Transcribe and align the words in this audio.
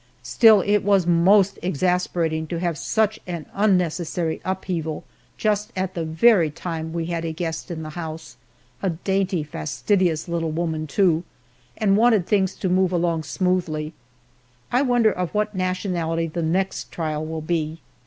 Still, 0.23 0.61
it 0.61 0.79
was 0.79 1.05
most 1.05 1.59
exasperating 1.61 2.47
to 2.47 2.59
have 2.59 2.75
such 2.75 3.19
an 3.27 3.45
unnecessary 3.53 4.41
upheaval, 4.43 5.03
just 5.37 5.71
at 5.75 5.93
the 5.93 6.03
very 6.03 6.49
time 6.49 6.91
we 6.91 7.05
had 7.05 7.23
a 7.23 7.31
guest 7.31 7.69
in 7.69 7.83
the 7.83 7.91
house 7.91 8.35
a 8.81 8.89
dainty, 8.89 9.43
fastidious 9.43 10.27
little 10.27 10.49
woman, 10.49 10.87
too 10.87 11.23
and 11.77 11.97
wanted 11.97 12.25
things 12.25 12.55
to 12.55 12.67
move 12.67 12.91
along 12.91 13.21
smoothly. 13.21 13.93
I 14.71 14.81
wonder 14.81 15.11
of 15.11 15.35
what 15.35 15.53
nationality 15.53 16.25
the 16.25 16.41
next 16.41 16.91
trial 16.91 17.23
will 17.23 17.41
be! 17.41 17.79